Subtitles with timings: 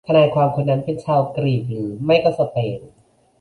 [0.07, 2.79] ทนายความคนนั้นเป็นชาวกรีกหรือไม่ก็สเปน